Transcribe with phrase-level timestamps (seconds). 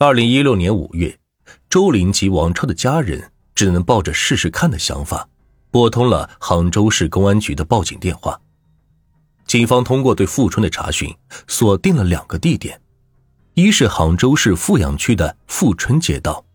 [0.00, 1.18] 二零一六年五月，
[1.68, 5.28] 周林及王超的家人只能抱着试试看的想法，
[5.72, 8.40] 拨通了杭州市公安局的报警电话。
[9.44, 11.12] 警方通过对富春的查询，
[11.48, 12.80] 锁定了两个地点：
[13.54, 16.46] 一是杭州市富阳区的富春街道，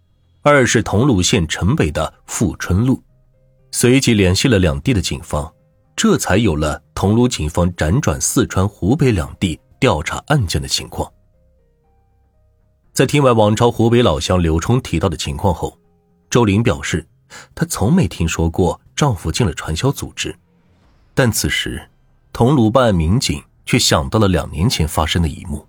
[0.41, 3.03] 二是桐庐县城北的富春路。
[3.73, 5.53] 随即联系了两地的警方，
[5.97, 11.11] 这才有了桐庐警方辗转四川、湖北两地调查案件的情况。
[12.93, 15.79] 在听完王朝湖北老乡刘冲提到的情况后，
[16.29, 17.03] 周玲表示，
[17.55, 20.35] 她从没听说过丈夫进了传销组织，
[21.15, 21.89] 但此时，
[22.31, 25.65] 桐庐办案民警却想到了两年前发生的一幕。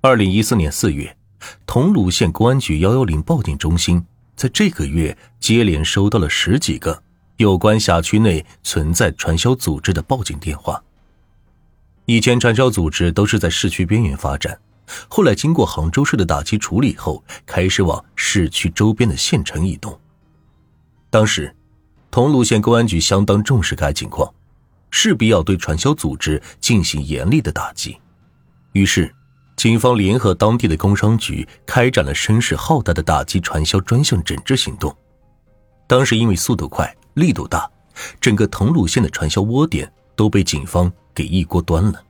[0.00, 1.16] 二零一四年四月，
[1.66, 7.02] 桐庐县公安局幺幺零报警中心在这个月接连收到了十几个
[7.38, 10.80] 有关辖区内存在传销组织的报警电话。
[12.04, 14.56] 以前传销组织都是在市区边缘发展。
[15.08, 19.98] 后来经过杭州市的打击处理后，开始往市区周边的县城移动。
[21.10, 21.54] 当时，
[22.10, 24.32] 桐庐县公安局相当重视该情况，
[24.90, 27.98] 势必要对传销组织进行严厉的打击。
[28.72, 29.14] 于是，
[29.56, 34.94] 警方联合当地的工商局，开展了声势浩大的打击传销专项整治行动。
[35.86, 37.70] 当时因为速度快、力度大，
[38.20, 42.02] 整个桐庐县的传销窝点都被警方给一锅端了。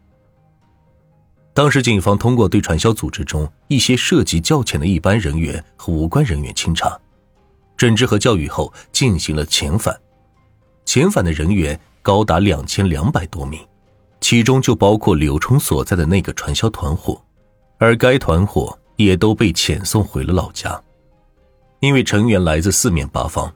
[1.56, 7.00] 当时，警方通过对传销组织中一些涉及较浅的一般人员和无关人员清查、
[7.78, 9.98] 整治和教育后，进行了遣返。
[10.84, 13.58] 遣返的人员高达两千两百多名，
[14.20, 17.18] 其中就包括刘冲所在的那个传销团伙，
[17.78, 20.78] 而该团伙也都被遣送回了老家。
[21.80, 23.50] 因为成员来自四面八方，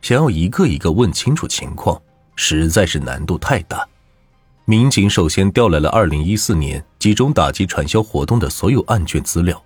[0.00, 2.00] 想要一个一个问清楚情况，
[2.34, 3.86] 实在是难度太大。
[4.64, 9.60] 民警首先调来了2014年集中打击传销活动的所有案卷资料，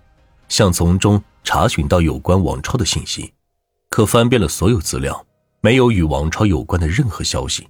[0.49, 3.31] 想从中查询到有关王超的信息，
[3.89, 5.23] 可翻遍了所有资料，
[5.61, 7.67] 没有与王超有关的任何消息。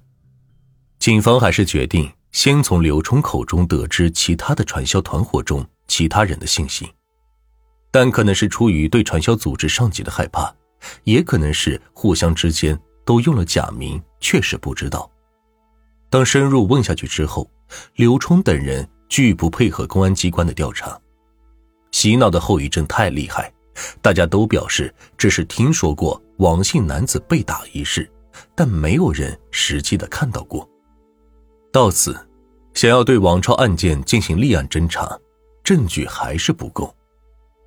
[0.98, 6.90] 警方还是决定先从刘冲口中得知其他的传销团伙中其他人的信息，
[7.90, 10.50] 但可能是出于对传销组织上级的害怕，
[11.04, 15.10] 也可能是互相之间都用了假名，确实不知道。
[16.10, 17.50] 当深入问下去之后，
[17.96, 20.98] 刘冲等人拒不配合公安机关的调查。
[21.92, 23.52] 洗脑的后遗症太厉害，
[24.00, 28.10] 大家都表示只是听说过王姓男子被打一事，
[28.54, 30.68] 但没有人实际的看到过。
[31.70, 32.16] 到此，
[32.74, 35.18] 想要对王超案件进行立案侦查，
[35.62, 36.94] 证据还是不够，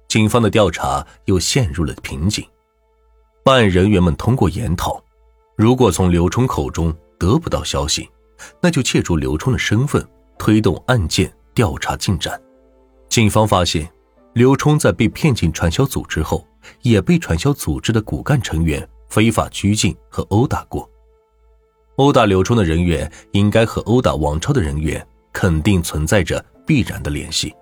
[0.07, 2.43] 警方的调查又陷入了瓶颈。
[3.43, 5.03] 办案人员们通过研讨，
[5.55, 8.09] 如果从刘冲口中得不到消息。
[8.61, 10.05] 那就借助刘冲的身份
[10.37, 12.41] 推动案件调查进展。
[13.09, 13.89] 警方发现，
[14.33, 16.47] 刘冲在被骗进传销组织后，
[16.81, 20.89] 也被传销组织的骨干成员非法拘禁和殴打过。
[21.97, 27.53] 殴打刘冲的人员应该和殴打王超的人员肯定存在着必然的联系。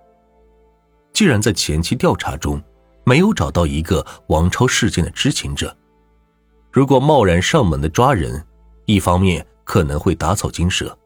[1.11, 2.61] 既然在前期调查中
[3.03, 5.75] 没有找到一个王超事件的知情者，
[6.72, 8.46] 如果贸然上门的抓人，
[8.85, 9.46] 一方面。
[9.69, 10.97] 可能会打草惊蛇，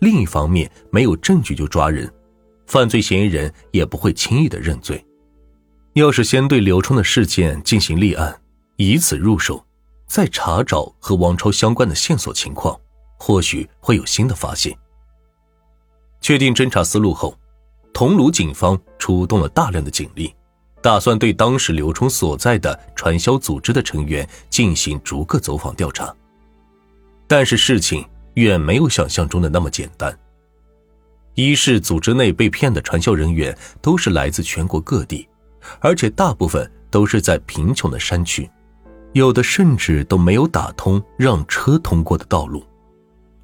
[0.00, 2.12] 另一方面没有证据就抓人，
[2.66, 5.02] 犯罪嫌疑人也不会轻易的认罪。
[5.94, 8.38] 要是先对刘冲的事件进行立案，
[8.76, 9.64] 以此入手，
[10.06, 12.78] 再查找和王超相关的线索情况，
[13.16, 14.76] 或许会有新的发现。
[16.20, 17.34] 确定侦查思路后，
[17.94, 20.34] 桐庐警方出动了大量的警力，
[20.82, 26.14] 打算对当时刘冲所在的传销组织的成员进行逐个走访调查。
[27.30, 28.04] 但是事情
[28.34, 30.18] 远没有想象中的那么简单。
[31.36, 35.28] 一是组织内被骗的传销人员都是来自全国各地，
[35.78, 38.50] 而且大部分都是在贫穷的山区，
[39.12, 42.66] 有的甚至都没有打通让车通过的道路。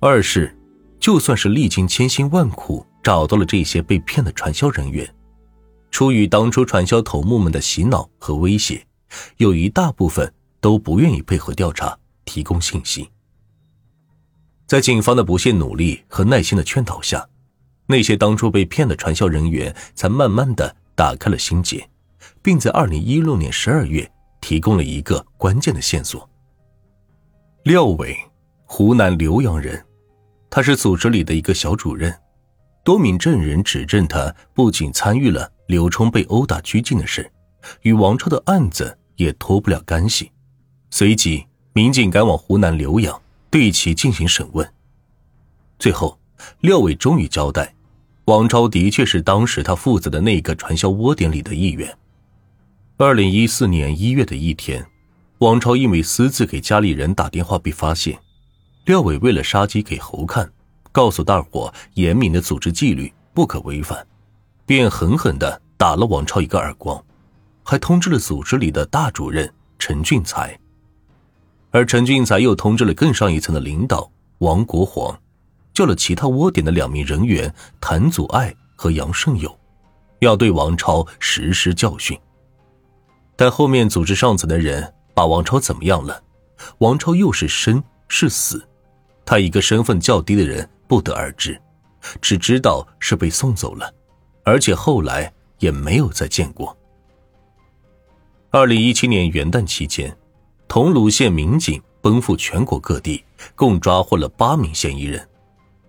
[0.00, 0.52] 二是，
[0.98, 5.08] 就算是历经千辛万苦找到了这些被骗的传销人员，
[5.92, 8.84] 出于当初传销头目们的洗脑和威胁，
[9.36, 13.08] 有一大部分都不愿意配合调查，提供信息。
[14.66, 17.28] 在警方的不懈努力和耐心的劝导下，
[17.86, 21.88] 那些当初被骗的传销人员才慢慢的打开了心结，
[22.42, 24.10] 并在二零一六年十二月
[24.40, 26.28] 提供了一个关键的线索。
[27.62, 28.16] 廖伟，
[28.64, 29.84] 湖南浏阳人，
[30.50, 32.12] 他是组织里的一个小主任。
[32.82, 37.30] 多名证人指证他不仅参与了刘冲被殴打拘禁的事，
[37.82, 40.30] 与王超的案子也脱不了干系。
[40.90, 43.20] 随即，民警赶往湖南浏阳。
[43.56, 44.70] 对其进行审问，
[45.78, 46.18] 最后，
[46.60, 47.74] 廖伟终于交代，
[48.26, 51.96] 王超的确是当时他负责的那个传销窝点里的一员。
[52.98, 54.86] 二零一四年一月的一天，
[55.38, 58.18] 王超因为私自给家里人打电话被发现，
[58.84, 60.52] 廖伟为了杀鸡给猴看，
[60.92, 64.06] 告诉大伙严明的组织纪律不可违反，
[64.66, 67.02] 便狠狠的打了王超一个耳光，
[67.62, 70.60] 还通知了组织里的大主任陈俊才，
[71.76, 75.14] 而陈俊才又通知了更上一层的领导王国煌，
[75.74, 79.54] 叫了其他窝点的两名人员谭祖爱和杨胜友，
[80.20, 82.18] 要对王超实施教训。
[83.36, 86.18] 但后面组织上层的人把王超怎么样了？
[86.78, 88.66] 王超又是生是死？
[89.26, 91.60] 他一个身份较低的人不得而知，
[92.22, 93.92] 只知道是被送走了，
[94.44, 96.74] 而且后来也没有再见过。
[98.50, 100.16] 二零一七年元旦期间，
[100.68, 103.24] 桐庐县民警奔赴全国各地，
[103.54, 105.28] 共抓获了八名嫌疑人，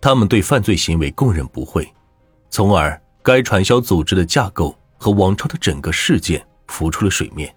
[0.02, 1.88] 他们对犯罪行为供认不讳，
[2.50, 6.46] 从而该传销组织的架构和王超的整个事件。
[6.70, 7.56] 浮出了水面。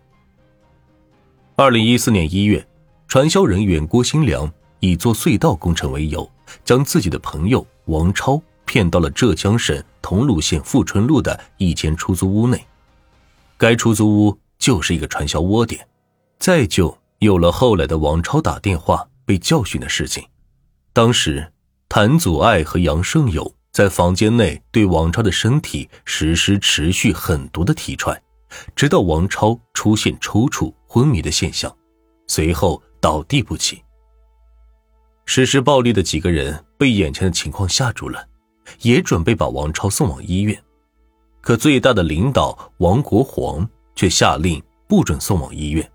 [1.57, 2.65] 二零一四年一月，
[3.09, 6.31] 传销人员郭新良以做隧道工程为由，
[6.65, 12.65] 将自己的朋友王超骗到了浙江省桐庐县富春路的一间出租屋内。
[13.59, 15.85] 该出租屋就是一个传销窝点，
[16.39, 20.27] 再就有了后来的王超打电话被教训的事情。
[20.95, 21.53] 当时，
[21.87, 28.21] 谭祖爱和杨胜友在房间内对王超的身体实施持续狠毒的踢踹。
[28.75, 31.73] 直到王超出现抽搐、昏迷的现象，
[32.27, 33.81] 随后倒地不起。
[35.27, 38.27] 实施暴力的几个人被眼前的情况吓住了，
[38.81, 40.61] 也准备把王超送往医院，
[41.43, 45.89] 可最大的领导王国煌却下令不准送往医院。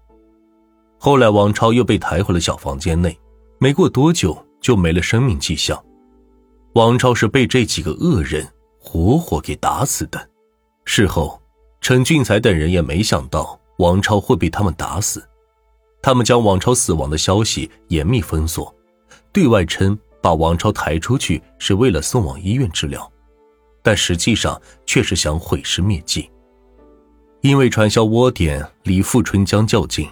[1.05, 3.15] 后来，王超又被抬回了小房间内，
[3.59, 5.79] 没过多久就没了生命迹象。
[6.73, 10.27] 王超是被这几个恶人活活给打死的。
[10.83, 11.39] 事后。
[11.79, 15.23] 陈俊才等人也没想到王超会被他们打死，
[16.01, 18.73] 他们将王超死亡的消息严密封锁，
[19.31, 23.07] 对外称把王超抬出去是为了送往医院治疗，
[23.83, 26.27] 但实际上却是想毁尸灭迹。
[27.41, 30.09] 因为传销窝点离富春江较近，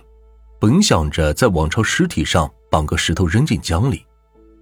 [0.63, 4.01] 本想着在王超尸体上绑个石头扔进江里，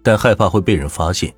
[0.01, 1.31] 但害怕会被人发现。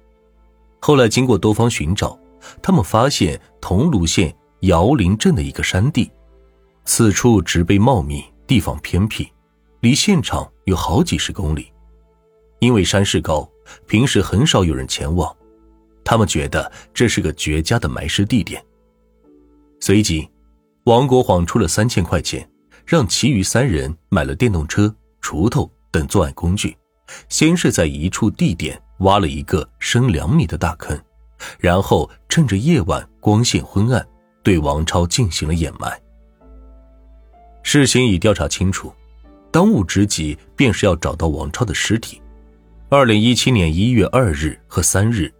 [0.80, 2.18] 后来经过多方寻找，
[2.62, 4.34] 他们发现桐庐县。
[4.62, 6.10] 姚林镇的一个山地，
[6.86, 9.28] 此处植被茂密，地方偏僻，
[9.82, 11.70] 离现场有好几十公里。
[12.60, 13.46] 因为山势高，
[13.86, 15.36] 平时很少有人前往。
[16.06, 18.64] 他们觉得这是个绝佳的埋尸地点。
[19.82, 20.30] 随即，
[20.86, 22.50] 王国晃出了三千块钱，
[22.86, 26.76] 让其余三人买了电动车、锄头等作案工具，
[27.30, 31.00] 先是在一处地点挖了一个深两米的大坑，
[31.60, 34.06] 然后趁着夜晚光线昏暗。
[34.44, 35.98] 对王超进行了掩埋。
[37.64, 38.94] 事情已调查清楚，
[39.50, 42.22] 当务之急便是要找到王超的尸体。
[42.90, 45.34] 二零一七年一月二日和三日，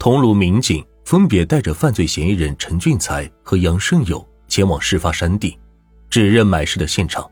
[0.00, 5.56] 桐庐民警分别带着犯罪嫌疑人陈俊才和杨胜友前往事发山地，
[6.10, 7.30] 指认埋尸的现场。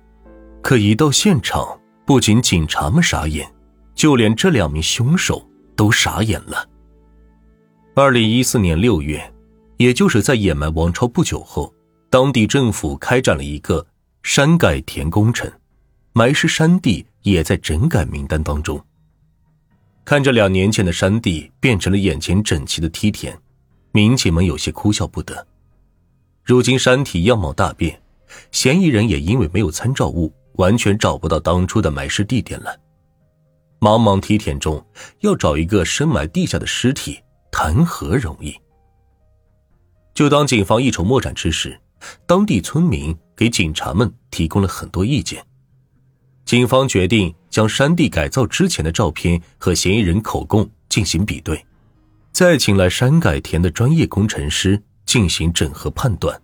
[0.63, 3.47] 可一到现场，不仅警察们傻眼，
[3.95, 5.47] 就连这两名凶手
[5.77, 6.67] 都傻眼了。
[7.95, 9.35] 二零一四年六月。
[9.79, 11.73] 也就是在掩埋王超不久后，
[12.11, 13.87] 当地政府开展了一个
[14.25, 15.49] 山改田工程，
[16.13, 18.85] 埋尸山地也在整改名单当中。
[20.05, 23.39] 看着两年前的山地变成了眼前整齐的梯田，
[23.93, 25.47] 民警们有些哭笑不得。
[26.43, 28.03] 如今山体样貌大变，
[28.51, 32.77] 嫌疑人也因为没有参照物，完全找不到当初的埋尸地点了。
[33.81, 34.85] 茫茫梯田中，
[35.21, 37.21] 要找一个深埋地下的尸体，
[37.51, 38.55] 谈何容易？
[40.15, 41.79] 就当警方一筹莫展之时，
[42.27, 45.45] 当地村民给警察们提供了很多意见。
[46.45, 51.65] 警方决定将山地改造之前的照片和嫌疑人口供进行比对，
[52.33, 56.41] 再请来山改田的专业工程师进行整合判断，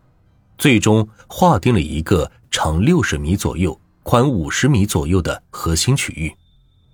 [0.57, 6.35] 最终划定了一个长六十米左右、宽五十米左右的核心区域。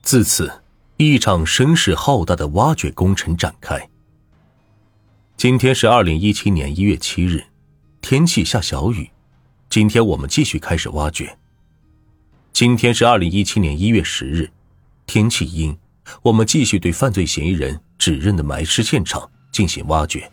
[0.03, 0.51] 自此，
[0.97, 3.89] 一场声势浩大的挖掘工程展开。
[5.37, 7.45] 今天是二零一七年一月七日，
[8.01, 9.11] 天气下小雨。
[9.69, 11.39] 今天我们继续开始挖掘。
[12.53, 14.51] 今天是二零一七年一月十日，
[15.07, 15.79] 天气阴，
[16.23, 20.31] 我们继续对犯罪嫌疑人指认的埋尸现场进行挖掘。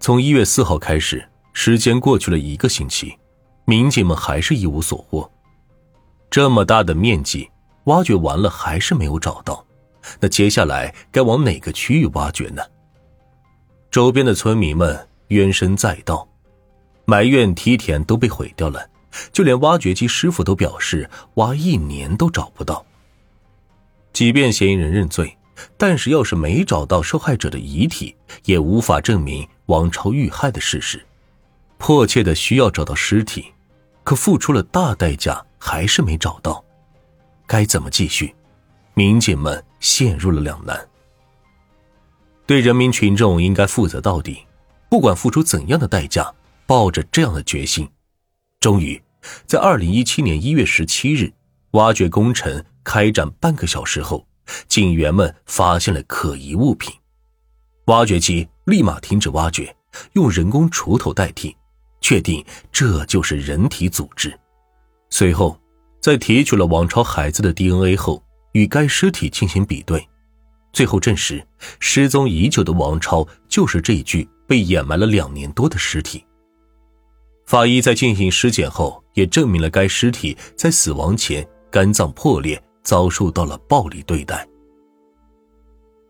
[0.00, 3.16] 从一月四号开始，时间过去了一个星期，
[3.64, 5.30] 民警们还是一无所获。
[6.30, 7.48] 这么大的面积，
[7.84, 9.64] 挖掘完了还是没有找到，
[10.18, 12.62] 那接下来该往哪个区域挖掘呢？
[13.90, 16.26] 周边的村民们怨声载道，
[17.04, 18.88] 埋怨梯田都被毁掉了，
[19.30, 22.84] 就连挖掘机师傅都表示挖一年都找不到。
[24.14, 25.36] 即便嫌疑人认罪，
[25.76, 28.16] 但是要是没找到受害者的遗体，
[28.46, 31.04] 也无法证明王超遇害的事实。
[31.84, 33.52] 迫切的需要找到尸体，
[34.04, 36.64] 可付出了大代价还是没找到，
[37.44, 38.32] 该怎么继续？
[38.94, 40.88] 民警们陷入了两难。
[42.46, 44.46] 对人民群众应该负责到底，
[44.88, 46.32] 不管付出怎样的代价，
[46.66, 47.90] 抱着这样的决心，
[48.60, 49.02] 终于，
[49.44, 51.32] 在二零一七年一月十七日，
[51.72, 54.24] 挖掘工程开展半个小时后，
[54.68, 56.94] 警员们发现了可疑物品，
[57.86, 59.74] 挖掘机立马停止挖掘，
[60.12, 61.56] 用人工锄头代替。
[62.02, 64.38] 确定这就是人体组织。
[65.08, 65.58] 随后，
[66.00, 70.06] 在提取了王超孩子的 DNA 后，与该尸体进行比对，
[70.72, 71.42] 最后证实
[71.78, 76.24] 失踪已久的王超就是这具被掩埋了两年多的尸体。
[77.46, 84.46] 法医在进行尸检后，也证明了该尸体在死亡前肝脏破裂，遭受到了暴力对待。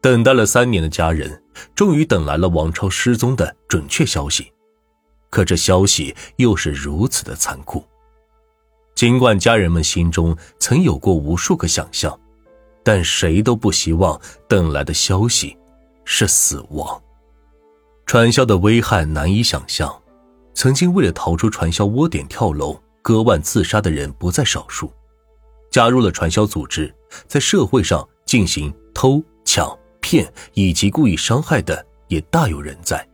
[0.01, 1.43] 等待了三年的家人，
[1.75, 4.53] 终于等来了王超失踪的准确消息。
[5.33, 7.83] 可这消息又是如此的残酷。
[8.95, 12.17] 尽管家人们心中曾有过无数个想象，
[12.85, 15.57] 但谁都不希望等来的消息
[16.05, 17.03] 是死亡。
[18.05, 19.91] 传销的危害难以想象，
[20.53, 24.93] 曾经为了逃出传销窝点跳楼、割腕自杀的人不在少数。
[25.71, 26.95] 加入了传销组织，
[27.27, 33.09] 在社会上进行偷、抢、骗以及故意伤害的也大有人在。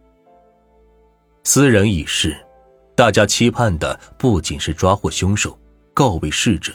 [1.45, 2.37] 斯人已逝，
[2.95, 5.59] 大家期盼的不仅是抓获凶手、
[5.95, 6.73] 告慰逝者，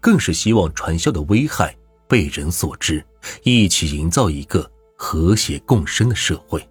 [0.00, 1.74] 更是希望传销的危害
[2.08, 3.04] 被人所知，
[3.44, 6.66] 一起营造一个和谐共生的社会。